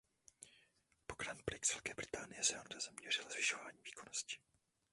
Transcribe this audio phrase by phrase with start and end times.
[1.07, 4.35] Po Grand Prix Velké Británie se Honda zaměřila zvyšování výkonnosti.